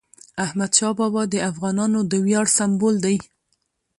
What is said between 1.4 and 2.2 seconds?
افغانانو د